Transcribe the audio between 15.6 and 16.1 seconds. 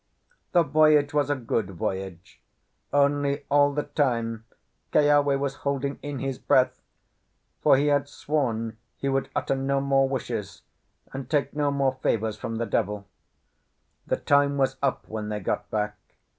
back.